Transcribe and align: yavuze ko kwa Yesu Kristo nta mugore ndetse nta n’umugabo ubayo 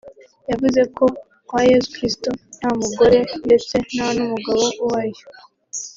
yavuze 0.49 0.81
ko 0.95 1.03
kwa 1.47 1.61
Yesu 1.71 1.87
Kristo 1.95 2.29
nta 2.57 2.69
mugore 2.79 3.19
ndetse 3.45 3.73
nta 3.91 4.07
n’umugabo 4.15 4.63
ubayo 4.85 5.23